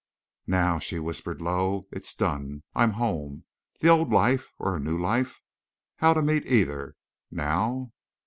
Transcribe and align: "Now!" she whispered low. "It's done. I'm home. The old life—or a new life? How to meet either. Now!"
"Now!" 0.47 0.79
she 0.79 0.97
whispered 0.97 1.41
low. 1.43 1.87
"It's 1.91 2.15
done. 2.15 2.63
I'm 2.73 2.93
home. 2.93 3.43
The 3.81 3.89
old 3.89 4.11
life—or 4.11 4.75
a 4.77 4.79
new 4.79 4.97
life? 4.97 5.41
How 5.97 6.15
to 6.15 6.23
meet 6.23 6.47
either. 6.47 6.95
Now!" 7.29 7.93